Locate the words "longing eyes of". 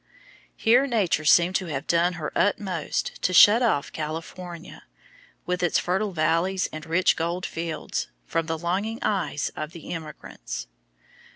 8.57-9.73